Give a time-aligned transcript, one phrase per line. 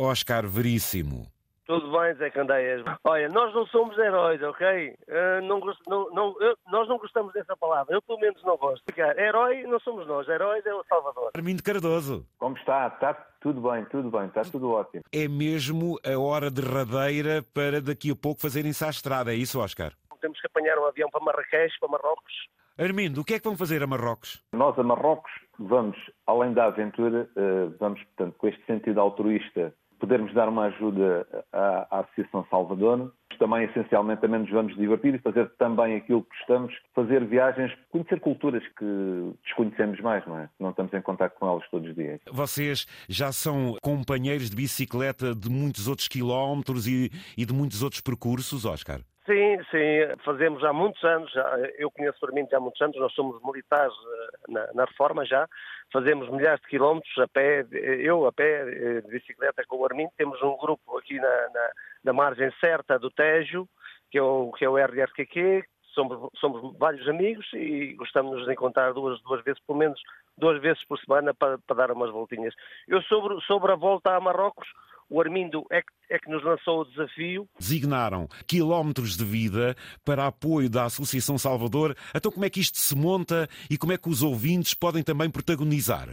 [0.00, 1.26] Oscar Veríssimo.
[1.66, 2.82] Tudo bem, Zé Candeias.
[3.04, 4.88] Olha, nós não somos heróis, ok?
[4.88, 7.94] Uh, não, não, não, eu, nós não gostamos dessa palavra.
[7.94, 8.82] Eu, pelo menos, não gosto.
[9.16, 10.26] Herói não somos nós.
[10.26, 11.30] Heróis é o Salvador.
[11.36, 12.26] Armindo Cardoso.
[12.38, 12.88] Como está?
[12.88, 14.26] Está tudo bem, tudo bem.
[14.26, 15.04] Está tudo ótimo.
[15.12, 19.32] É mesmo a hora derradeira para daqui a pouco fazerem-se à estrada.
[19.32, 19.92] É isso, Oscar?
[20.20, 22.32] Temos que apanhar um avião para Marrakech, para Marrocos.
[22.76, 24.42] Armindo, o que é que vão fazer a Marrocos?
[24.52, 25.96] Nós, a Marrocos, vamos,
[26.26, 31.86] além da aventura, uh, vamos, portanto, com este sentido altruísta podermos dar uma ajuda à,
[31.90, 33.12] à Associação Salvador.
[33.38, 38.20] Também, essencialmente, também nos vamos divertir e fazer também aquilo que gostamos, fazer viagens, conhecer
[38.20, 40.48] culturas que desconhecemos mais, não é?
[40.58, 42.20] Não estamos em contato com elas todos os dias.
[42.30, 48.00] Vocês já são companheiros de bicicleta de muitos outros quilómetros e, e de muitos outros
[48.00, 49.00] percursos, Oscar?
[49.26, 51.30] Sim, sim, fazemos há muitos anos,
[51.78, 55.46] eu conheço Armindo há muitos anos, nós somos militares eh, na, na, reforma já,
[55.92, 60.10] fazemos milhares de quilómetros a pé, eu a pé, eh, de bicicleta com o Armindo,
[60.16, 61.70] temos um grupo aqui na, na,
[62.04, 63.68] na margem certa do Tejo,
[64.10, 68.94] que é o, que é o RRQQ, somos, somos vários amigos e gostamos de encontrar
[68.94, 70.00] duas, duas vezes, pelo menos
[70.36, 72.54] duas vezes por semana para, para dar umas voltinhas.
[72.88, 74.68] Eu sobre, sobre a volta a Marrocos,
[75.10, 77.48] o Armindo é que, é que nos lançou o desafio.
[77.58, 81.96] Designaram quilómetros de vida para apoio da Associação Salvador.
[82.14, 85.28] Então, como é que isto se monta e como é que os ouvintes podem também
[85.28, 86.08] protagonizar?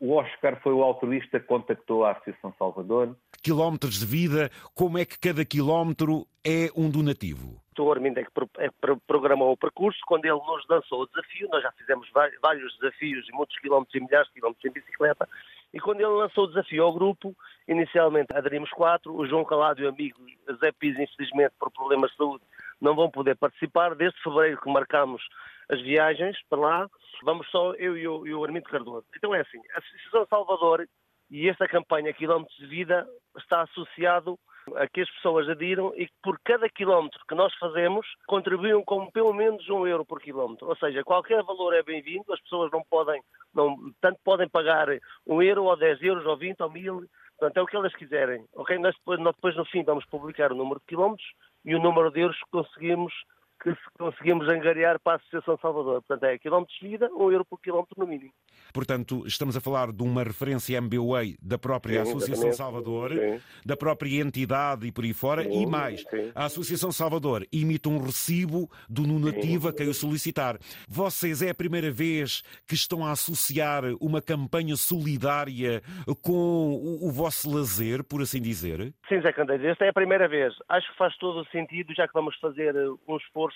[0.00, 3.16] O Oscar foi o altruísta que contactou a Associação Salvador.
[3.42, 7.60] Quilómetros de vida, como é que cada quilómetro é um donativo?
[7.78, 8.68] O Armindo é que é
[9.06, 9.98] programou o percurso.
[10.06, 12.08] Quando ele nos lançou o desafio, nós já fizemos
[12.40, 15.28] vários desafios e muitos quilómetros e milhares de quilómetros em bicicleta.
[15.72, 17.34] E quando ele lançou o desafio ao grupo,
[17.66, 20.20] inicialmente aderimos quatro, o João Calado e o amigo
[20.60, 22.44] Zé Pires, infelizmente, por problemas de saúde,
[22.80, 23.94] não vão poder participar.
[23.94, 25.22] Desde fevereiro que marcamos
[25.70, 26.90] as viagens para lá,
[27.22, 29.06] vamos só eu e o, e o Armindo Cardoso.
[29.16, 30.86] Então é assim, a Associação Salvador
[31.30, 34.38] e esta campanha Quilómetros de Vida está associado
[34.76, 39.10] a que as pessoas adiram e que por cada quilómetro que nós fazemos contribuem com
[39.10, 40.68] pelo menos um euro por quilómetro.
[40.68, 43.20] Ou seja, qualquer valor é bem-vindo, as pessoas não podem,
[43.54, 44.88] não, tanto podem pagar
[45.26, 47.04] um euro ou dez euros ou vinte ou mil,
[47.38, 48.44] portanto é o que elas quiserem.
[48.54, 48.78] Ok?
[48.78, 51.28] Nós depois, nós depois no fim vamos publicar o número de quilómetros
[51.64, 53.12] e o número de euros que conseguimos
[53.62, 56.02] que conseguimos angariar para a Associação Salvador.
[56.02, 58.32] Portanto, é quilómetros de vida, um euro por quilómetro no mínimo.
[58.72, 62.56] Portanto, estamos a falar de uma referência MBWay da própria sim, Associação exatamente.
[62.56, 63.40] Salvador, sim.
[63.64, 67.98] da própria entidade e por aí fora, sim, e mais, a Associação Salvador emite um
[67.98, 70.58] recibo do donativo a quem o solicitar.
[70.88, 75.82] Vocês é a primeira vez que estão a associar uma campanha solidária
[76.22, 78.92] com o, o vosso lazer, por assim dizer?
[79.08, 80.54] Sim, Zé Candeias, esta é a primeira vez.
[80.68, 83.51] Acho que faz todo o sentido, já que vamos fazer eh, um esforço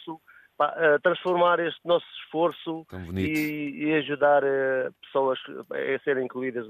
[0.57, 5.39] para transformar este nosso esforço e, e, ajudar uh, pessoas
[5.71, 6.67] a serem incluídas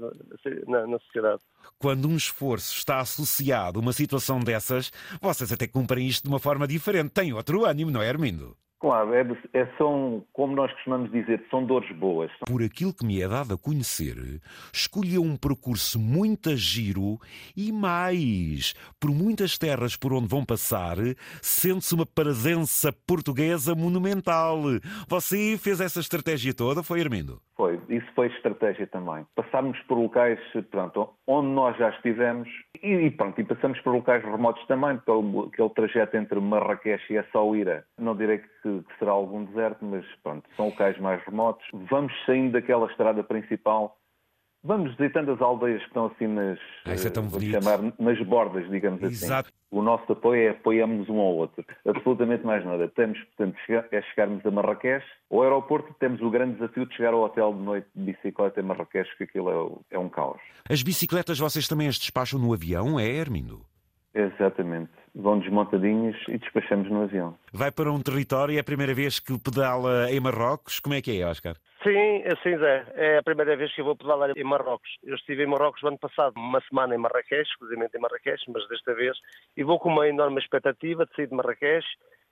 [0.67, 1.41] na, na, sociedade.
[1.79, 6.39] Quando um esforço está associado a uma situação dessas, vocês até cumprem isto de uma
[6.39, 7.11] forma diferente.
[7.11, 8.57] Tem outro ânimo, não é, Armindo?
[8.79, 12.31] Claro, é, é, são, como nós costumamos dizer, são dores boas.
[12.45, 14.39] Por aquilo que me é dado a conhecer,
[14.71, 17.19] escolheu um percurso muito a giro
[17.55, 20.97] e mais, por muitas terras por onde vão passar,
[21.41, 24.61] sente-se uma presença portuguesa monumental.
[25.07, 27.41] Você fez essa estratégia toda, foi Armindo?
[27.57, 29.25] Foi, isso foi estratégia também.
[29.35, 32.47] Passámos por locais, pronto, onde nós já estivemos
[32.83, 37.83] e, pronto, e passamos por locais remotos também, pelo aquele trajeto entre Marrakech e Essaouira.
[37.97, 41.65] Não direi que, que será algum deserto, mas pronto, são locais mais remotos.
[41.89, 43.97] Vamos saindo daquela estrada principal
[44.67, 49.01] Vamos visitando as aldeias que estão assim nas, ah, é eh, chamar, nas bordas, digamos
[49.01, 49.25] assim.
[49.25, 49.47] Exato.
[49.47, 49.57] assim.
[49.71, 51.63] O nosso apoio é apoiarmos um ao outro.
[51.87, 52.89] Absolutamente mais nada.
[52.89, 55.05] Temos, portanto, é chegarmos a Marrakech.
[55.31, 58.63] Ao aeroporto temos o grande desafio de chegar ao hotel de noite de bicicleta em
[58.63, 60.41] Marrakech, que aquilo é, é um caos.
[60.69, 63.61] As bicicletas vocês também as despacham no avião, é, Hermindo?
[64.13, 64.91] Exatamente.
[65.15, 67.35] Vão desmontadinhos e despachamos no avião.
[67.53, 70.81] Vai para um território, é a primeira vez que pedala em Marrocos.
[70.81, 71.55] Como é que é, Oscar?
[71.87, 72.85] Sim, sim, Zé.
[72.95, 74.89] É a primeira vez que eu vou pedalar em Marrocos.
[75.01, 78.67] Eu estive em Marrocos no ano passado, uma semana em Marrakech, exclusivamente em Marrakech, mas
[78.67, 79.17] desta vez,
[79.55, 81.87] e vou com uma enorme expectativa de sair de Marrakech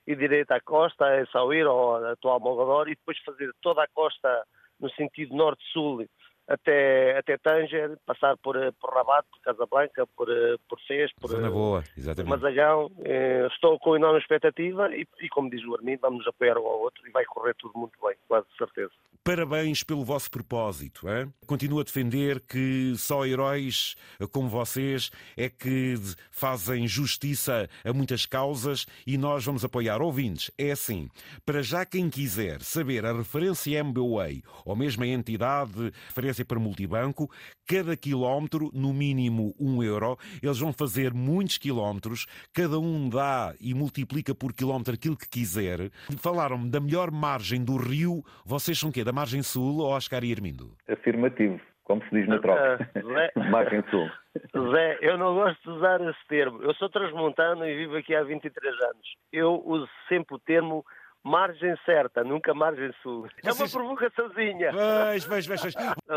[0.06, 3.88] e direito à costa, a Essaouira ou a atual Mogador, e depois fazer toda a
[3.88, 4.44] costa
[4.78, 6.02] no sentido norte-sul
[6.48, 10.28] até, até Tanger, passar por, por Rabat, por Casablanca, por,
[10.68, 12.30] por Fez, por, Zona boa, exatamente.
[12.30, 12.90] Mazagão.
[13.04, 16.80] Eh, estou com enorme expectativa e, e, como diz o Armindo, vamos apoiar um ao
[16.80, 18.92] outro e vai correr tudo muito bem, quase certeza.
[19.24, 21.08] Parabéns pelo vosso propósito.
[21.08, 21.32] Hein?
[21.48, 23.96] Continuo a defender que só heróis
[24.30, 25.94] como vocês é que
[26.30, 30.00] fazem justiça a muitas causas e nós vamos apoiar.
[30.00, 31.08] Ouvintes, é assim.
[31.44, 36.58] Para já quem quiser saber a referência MBWay ou mesmo a entidade referência transferência para
[36.58, 37.30] multibanco,
[37.66, 40.18] cada quilómetro, no mínimo um euro.
[40.42, 45.90] Eles vão fazer muitos quilómetros, cada um dá e multiplica por quilómetro aquilo que quiser.
[46.20, 48.22] Falaram-me da melhor margem do rio.
[48.44, 49.02] Vocês são quê?
[49.04, 50.72] Da margem sul ou Oscar e Armindo?
[50.88, 52.78] Afirmativo como se diz na tropa.
[52.94, 54.10] Zé, Margem Sul.
[54.72, 56.60] Zé, eu não gosto de usar esse termo.
[56.60, 59.14] Eu sou transmontano e vivo aqui há 23 anos.
[59.32, 60.84] Eu uso sempre o termo
[61.26, 63.26] margem certa, nunca margem sul.
[63.44, 64.72] É uma provocaçãozinha.
[64.72, 65.74] Vais, vais, vais, vais.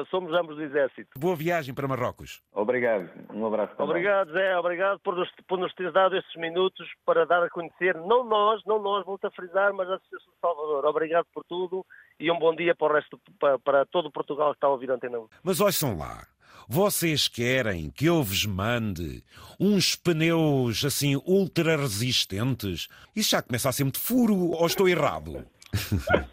[0.10, 1.20] Somos ambos do Exército.
[1.20, 2.42] Boa viagem para Marrocos.
[2.54, 3.10] Obrigado.
[3.34, 3.90] Um abraço também.
[3.90, 4.56] Obrigado, Zé.
[4.58, 8.62] Obrigado por nos, por nos teres dado estes minutos para dar a conhecer, não nós,
[8.66, 10.86] não nós, volto a frisar, mas a Associação de Salvador.
[10.86, 11.84] Obrigado por tudo
[12.20, 14.92] e um bom dia para o resto, para, para todo Portugal que está a ouvir
[14.92, 15.28] a Antena 1.
[15.44, 16.28] Mas ouçam lá.
[16.72, 19.24] Vocês querem que eu vos mande
[19.60, 22.88] uns pneus assim ultra resistentes?
[23.16, 25.44] Isso já começa a ser muito furo ou estou errado?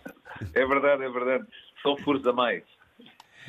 [0.54, 1.46] É verdade, é verdade.
[1.82, 2.62] São furos a mais.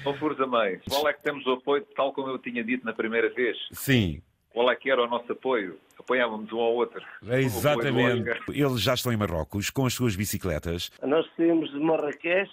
[0.01, 0.81] São furos a mais.
[0.87, 3.57] Qual é que temos o apoio, tal como eu tinha dito na primeira vez?
[3.73, 4.21] Sim.
[4.53, 5.77] Qual é que era o nosso apoio?
[6.07, 7.03] Apoiávamos um ao outro.
[7.27, 8.29] É exatamente.
[8.49, 10.89] Eles já estão em Marrocos com as suas bicicletas.
[11.03, 12.49] Nós temos de Marrakech,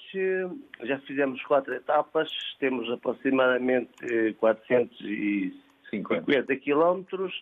[0.82, 2.28] já fizemos quatro etapas,
[2.58, 7.32] temos aproximadamente 450 quilómetros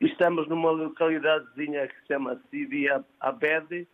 [0.00, 2.86] e estamos numa localidadezinha que se chama Sidi
[3.20, 3.88] Abed,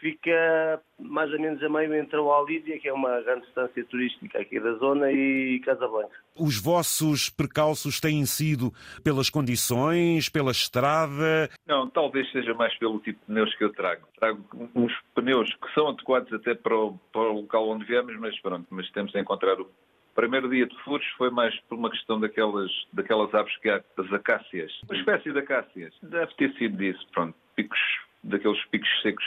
[0.00, 4.40] fica mais ou menos a meio entre o Alídia, que é uma grande estância turística
[4.40, 6.14] aqui da zona, e Casablanca.
[6.36, 8.72] Os vossos percalços têm sido
[9.02, 11.48] pelas condições, pela estrada?
[11.66, 14.06] Não, talvez seja mais pelo tipo de pneus que eu trago.
[14.18, 14.44] Trago
[14.74, 18.66] uns pneus que são adequados até para o, para o local onde viemos, mas pronto,
[18.70, 19.68] mas temos de encontrar o
[20.14, 24.12] primeiro dia de furos foi mais por uma questão daquelas, daquelas aves que há, das
[24.12, 24.72] acácias.
[24.88, 25.94] Uma espécie de acácias.
[26.02, 27.36] Deve ter sido disso, pronto.
[27.54, 27.78] Picos,
[28.24, 29.24] daqueles picos secos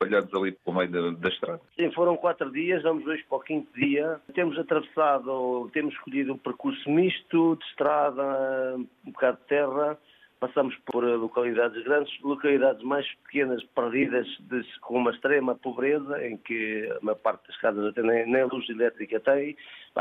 [0.00, 1.60] espalhados ali pelo meio da, da, estrada.
[1.76, 4.18] Sim, foram quatro dias, vamos hoje para o quinto dia.
[4.34, 8.76] Temos atravessado, temos escolhido um percurso misto de estrada,
[9.06, 9.98] um bocado de terra.
[10.40, 16.90] Passamos por localidades grandes, localidades mais pequenas, perdidas, de, com uma extrema pobreza, em que
[16.98, 19.54] a maior parte das casas até nem, nem luz elétrica tem.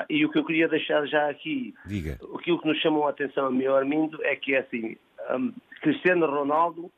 [0.10, 2.18] E o que eu queria deixar já aqui, Diga.
[2.34, 4.96] aquilo que nos chamou a atenção a mim, Armindo, é que é assim,
[5.32, 5.52] um,
[5.82, 6.90] Cristiano Ronaldo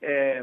[0.00, 0.42] é,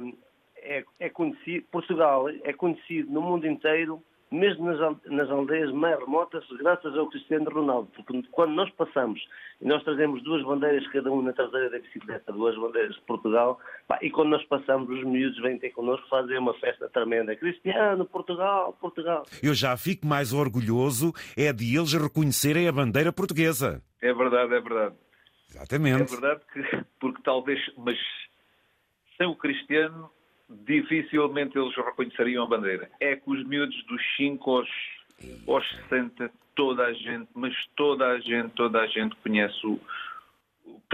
[0.63, 4.01] é, é conhecido, Portugal é conhecido no mundo inteiro,
[4.31, 7.89] mesmo nas, nas aldeias mais remotas, graças ao Cristiano Ronaldo.
[7.95, 9.21] Porque quando nós passamos
[9.61, 13.59] e nós trazemos duas bandeiras, cada uma na traseira da bicicleta, duas bandeiras de Portugal,
[13.87, 17.35] pá, e quando nós passamos, os miúdos vêm ter connosco fazer uma festa tremenda.
[17.35, 19.25] Cristiano, Portugal, Portugal.
[19.41, 23.83] Eu já fico mais orgulhoso é de eles reconhecerem a bandeira portuguesa.
[24.01, 24.95] É verdade, é verdade.
[25.49, 26.01] Exatamente.
[26.01, 27.97] É verdade que, porque talvez, mas
[29.17, 30.09] sem o Cristiano
[30.49, 32.89] dificilmente eles reconheceriam a bandeira.
[32.99, 34.69] É que os miúdos dos 5 aos,
[35.47, 39.79] aos 60, toda a gente, mas toda a gente, toda a gente conhece o,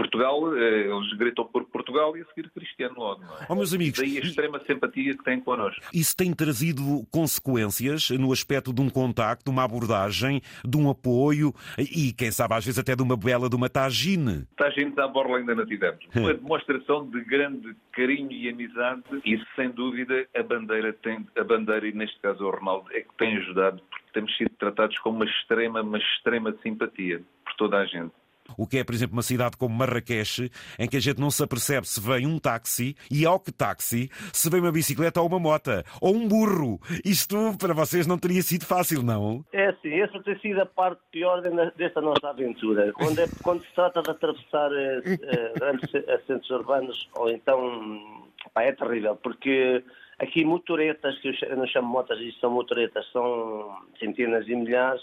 [0.00, 3.20] Portugal, eh, eles gritam por Portugal e a seguir Cristiano logo.
[3.22, 3.46] Não é?
[3.48, 5.82] Oh, meus amigos, Daí a extrema simpatia que têm connosco.
[5.92, 11.52] Isso tem trazido consequências no aspecto de um contacto, de uma abordagem, de um apoio
[11.78, 14.46] e, quem sabe, às vezes até de uma bela, de uma tagine.
[14.56, 16.04] Tagine à borla ainda não tivemos.
[16.14, 21.86] Uma demonstração de grande carinho e amizade e, sem dúvida, a bandeira, tem, a bandeira
[21.86, 25.24] e neste caso o Ronaldo, é que tem ajudado porque temos sido tratados com uma
[25.24, 28.12] extrema, uma extrema simpatia por toda a gente.
[28.56, 31.42] O que é, por exemplo, uma cidade como Marrakech, em que a gente não se
[31.42, 35.38] apercebe se vem um táxi e ao que táxi, se vem uma bicicleta ou uma
[35.38, 36.80] mota, ou um burro.
[37.04, 39.44] Isto para vocês não teria sido fácil, não?
[39.52, 41.42] É sim, essa tem sido a parte pior
[41.76, 42.92] desta nossa aventura.
[42.92, 45.90] Quando, é, quando se trata de atravessar eh, eh, grandes
[46.26, 49.82] centros urbanos, ou então, pá, é terrível, porque
[50.18, 55.02] aqui motoretas, que eu não chamo motas, isto são motoretas, são centenas e milhares,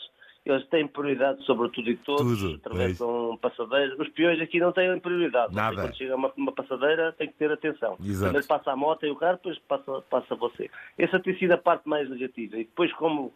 [0.51, 3.99] eles têm prioridade sobre tudo e todos, tudo, atravessam é passadeiras.
[3.99, 5.53] Os peões aqui não têm prioridade.
[5.53, 5.75] Nada.
[5.75, 7.97] Quando chega uma, uma passadeira tem que ter atenção.
[8.03, 8.25] Exato.
[8.25, 10.69] Primeiro passa a moto e o carro, depois passa, passa você.
[10.97, 12.55] Essa tem sido a parte mais negativa.
[12.55, 13.33] E depois, como,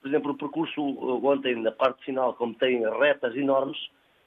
[0.00, 0.80] por exemplo, o percurso
[1.24, 3.78] ontem, na parte final, como tem retas enormes,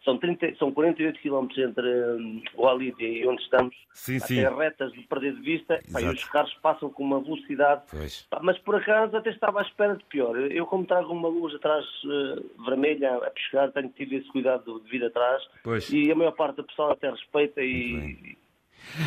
[0.05, 3.75] são, 30, são 48 km entre um, o Alídia e onde estamos.
[3.91, 4.41] Sim, sim.
[4.55, 5.81] retas de perder de vista.
[5.91, 7.81] Pá, e os carros passam com uma velocidade.
[8.29, 10.37] Pá, mas por acaso até estava à espera de pior.
[10.37, 14.89] Eu, como trago uma luz atrás uh, vermelha a pescar, tenho tido esse cuidado de
[14.89, 15.43] vir atrás.
[15.63, 15.89] Pois.
[15.89, 18.37] E a maior parte da pessoa até respeita e,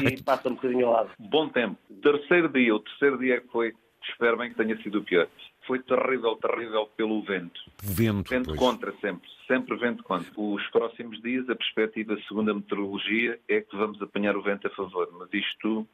[0.02, 1.10] e passa um bocadinho ao lado.
[1.18, 1.78] Bom tempo.
[2.02, 2.74] Terceiro dia.
[2.74, 3.72] O terceiro dia é que foi.
[4.02, 5.28] Espero bem que tenha sido o pior
[5.68, 7.60] foi terrível, terrível pelo vento.
[7.82, 8.58] Vento, vento pois.
[8.58, 10.32] contra sempre, sempre vento contra.
[10.34, 14.70] Os próximos dias, a perspectiva segundo a meteorologia é que vamos apanhar o vento a
[14.70, 15.86] favor, mas isto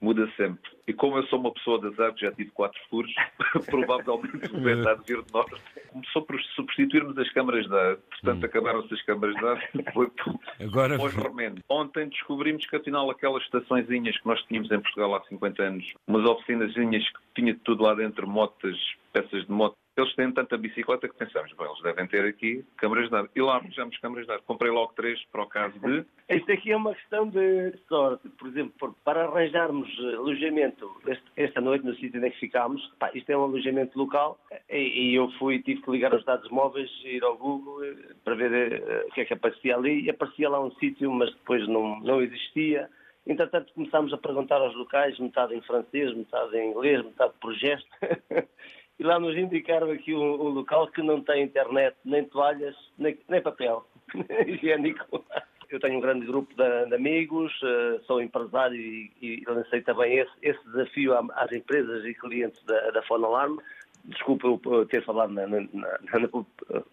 [0.00, 0.70] muda sempre.
[0.86, 3.12] E como eu sou uma pessoa azar, que já tive quatro furos,
[3.66, 5.60] provavelmente o vento há de vir de norte.
[5.92, 7.96] Começou por substituirmos as câmaras de ar.
[7.96, 8.46] Portanto, hum.
[8.46, 9.70] acabaram-se as câmaras de ar.
[9.92, 10.10] Foi
[10.58, 10.96] Agora...
[10.96, 11.62] pós remendo.
[11.68, 16.24] Ontem descobrimos que, afinal, aquelas estaçõezinhas que nós tínhamos em Portugal há 50 anos, umas
[16.24, 18.78] oficinazinhas que tinha tudo lá dentro, motas,
[19.12, 23.10] peças de moto, eles têm tanta bicicleta que pensamos, bom, eles devem ter aqui câmaras
[23.10, 23.28] de ar.
[23.34, 24.40] E lá arranjamos câmaras de ar.
[24.42, 26.04] Comprei logo três para o caso de...
[26.30, 28.28] Isto aqui é uma questão de sorte.
[28.30, 30.90] Por exemplo, para arranjarmos alojamento
[31.36, 34.38] esta noite no sítio onde ficámos, pá, isto é um alojamento local
[34.70, 38.52] e, eu fui, tive que ligar os dados móveis, ir ao Google eh, para ver
[38.72, 41.98] eh, o que é que aparecia ali e aparecia lá um sítio, mas depois não,
[42.00, 42.88] não existia.
[43.26, 47.88] Entretanto, começámos a perguntar aos locais, metade em francês, metade em inglês, metade por gesto.
[49.00, 53.18] e lá nos indicaram aqui um, um, local que não tem internet, nem toalhas, nem,
[53.30, 53.86] nem papel
[54.46, 55.24] higiênico.
[55.70, 60.18] Eu tenho um grande grupo de, de amigos, uh, sou empresário e, e lancei também
[60.18, 63.58] esse, esse desafio às empresas e clientes da, da Fone Alarme.
[64.04, 66.28] Desculpa eu ter falado na, na, na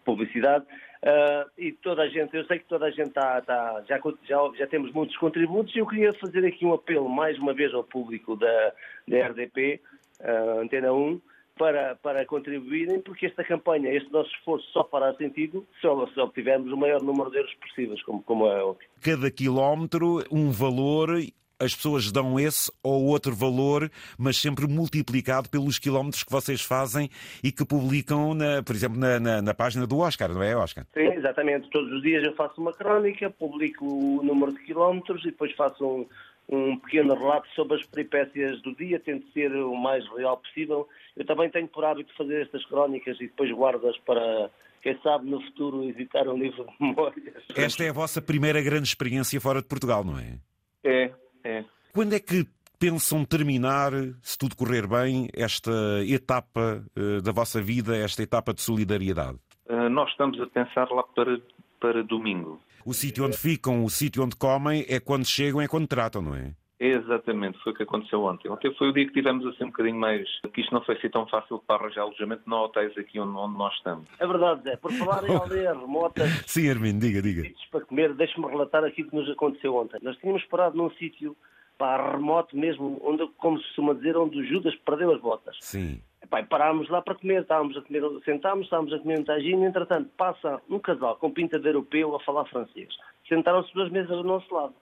[0.06, 0.66] publicidade.
[1.04, 4.52] Uh, e toda a gente, eu sei que toda a gente está, está já, já,
[4.58, 7.84] já, temos muitos contributos e eu queria fazer aqui um apelo mais uma vez ao
[7.84, 8.74] público da,
[9.08, 9.82] da RDP,
[10.22, 11.22] uh, eh, Antena 1,
[11.58, 16.78] para, para contribuírem, porque esta campanha, este nosso esforço só fará sentido se, obtivermos o
[16.78, 18.88] maior número de euros possíveis, como, como é óbvio.
[19.02, 21.10] Cada quilómetro, um valor
[21.60, 27.10] as pessoas dão esse ou outro valor, mas sempre multiplicado pelos quilómetros que vocês fazem
[27.44, 30.86] e que publicam, na, por exemplo, na, na, na, página do Oscar, não é, Oscar?
[30.94, 31.70] Sim, exatamente.
[31.70, 35.84] Todos os dias eu faço uma crónica, publico o número de quilómetros e depois faço
[35.84, 36.08] um,
[36.50, 40.88] um pequeno relato sobre as peripécias do dia, tento ser o mais real possível.
[41.18, 45.42] Eu também tenho por hábito fazer estas crónicas e depois guardo-as para, quem sabe, no
[45.42, 47.44] futuro editar um livro de memórias.
[47.56, 50.38] Esta é a vossa primeira grande experiência fora de Portugal, não é?
[50.84, 51.12] É,
[51.44, 51.66] é.
[51.92, 52.46] Quando é que
[52.80, 55.72] pensam terminar, se tudo correr bem, esta
[56.08, 59.40] etapa uh, da vossa vida, esta etapa de solidariedade?
[59.68, 61.42] Uh, nós estamos a pensar lá para,
[61.80, 62.62] para domingo.
[62.86, 66.36] O sítio onde ficam, o sítio onde comem, é quando chegam, é quando tratam, não
[66.36, 66.54] é?
[66.80, 68.50] Exatamente, foi o que aconteceu ontem.
[68.50, 70.28] Ontem foi o dia que tivemos assim um bocadinho mais.
[70.54, 73.58] que isto não foi assim tão fácil para arranjar alojamento não hotéis aqui onde, onde,
[73.58, 74.08] nós estamos.
[74.20, 74.78] É verdade, Zé.
[74.78, 76.30] Por falar em aldeias remotas.
[76.46, 77.50] Sim, Armin, diga, diga.
[77.72, 79.98] Para comer, deixe-me relatar aqui o que nos aconteceu ontem.
[80.04, 81.36] Nós tínhamos parado num sítio
[81.78, 85.58] para remoto mesmo, onde, como se costuma dizer, onde o Judas perdeu as botas.
[85.62, 86.02] Sim.
[86.22, 90.10] Epá, parámos lá para comer, estávamos a comer, sentámos, estávamos a comer um tajinho, entretanto
[90.18, 92.90] passa um casal com pinta de europeu a falar francês.
[93.28, 94.74] Sentaram-se duas mesas do nosso lado.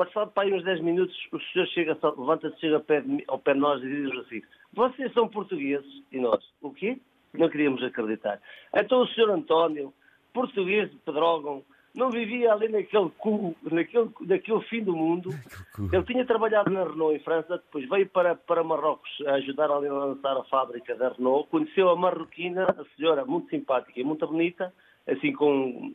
[0.00, 3.38] Passado para aí uns 10 minutos, o senhor chega, levanta-se, chega ao pé, de, ao
[3.38, 4.40] pé de nós e diz assim,
[4.72, 6.02] vocês são portugueses?
[6.10, 6.98] E nós, o quê?
[7.34, 8.40] Não queríamos acreditar.
[8.74, 9.92] Então o senhor António,
[10.32, 11.62] português de Pedrógão,
[11.94, 15.28] não vivia ali naquele cu, naquele, naquele fim do mundo.
[15.92, 19.88] Ele tinha trabalhado na Renault em França, depois veio para, para Marrocos a ajudar ali
[19.88, 21.50] a lançar a fábrica da Renault.
[21.50, 24.72] Conheceu a marroquina, a senhora muito simpática e muito bonita,
[25.06, 25.92] assim com.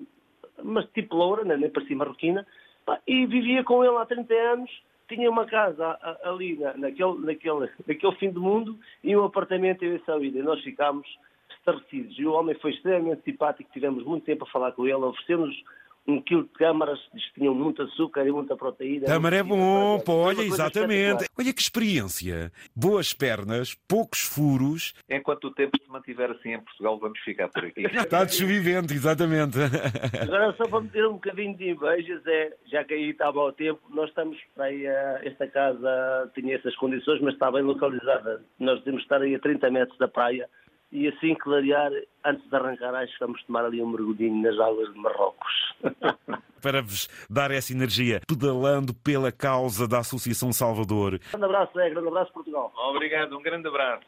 [0.64, 1.58] Mas tipo loura, né?
[1.58, 2.46] nem parecia marroquina,
[3.08, 4.72] e vivia com ele há 30 anos.
[5.08, 10.38] Tinha uma casa ali naquele, naquele, naquele fim do mundo e um apartamento em Saúde.
[10.38, 11.08] E nós ficámos
[11.60, 12.18] estarrecidos.
[12.18, 15.56] E o homem foi extremamente simpático, tivemos muito tempo a falar com ele, oferecemos
[16.08, 17.00] um quilo de câmaras,
[17.34, 19.08] tinham muito açúcar e muita proteína.
[19.08, 21.26] Câmara é bom, pô, olha, exatamente.
[21.38, 22.52] Olha que experiência.
[22.76, 24.94] Boas pernas, poucos furos.
[25.10, 27.82] Enquanto o tempo se mantiver assim em Portugal, vamos ficar por aqui.
[27.96, 29.58] Está desvivente, exatamente.
[30.22, 33.82] Agora, só para meter um bocadinho de invejas, é, já que aí estava ao tempo,
[33.90, 34.86] nós estamos para aí,
[35.24, 38.44] esta casa tinha essas condições, mas está bem localizada.
[38.60, 40.48] Nós devemos estar aí a 30 metros da praia
[40.96, 41.92] e assim clarear,
[42.24, 45.76] antes de arrancar, acho que vamos tomar ali um mergulhinho nas águas de Marrocos.
[46.62, 51.20] Para vos dar essa energia, pedalando pela causa da Associação Salvador.
[51.28, 52.74] Um grande abraço, é, grande abraço, Portugal.
[52.76, 54.04] Obrigado, um grande abraço.